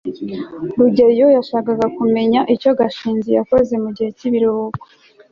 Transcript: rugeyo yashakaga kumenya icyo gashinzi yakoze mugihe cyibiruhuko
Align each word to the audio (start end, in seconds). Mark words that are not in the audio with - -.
rugeyo 0.77 1.27
yashakaga 1.37 1.85
kumenya 1.97 2.39
icyo 2.53 2.71
gashinzi 2.79 3.29
yakoze 3.37 3.73
mugihe 3.83 4.09
cyibiruhuko 4.17 4.83